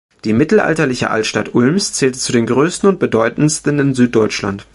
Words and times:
Die 0.25 0.33
mittelalterliche 0.33 1.11
Altstadt 1.11 1.53
Ulms 1.53 1.93
zählte 1.93 2.17
zu 2.17 2.31
den 2.31 2.47
größten 2.47 2.89
und 2.89 2.97
bedeutendsten 2.97 3.77
in 3.77 3.93
Süddeutschland. 3.93 4.65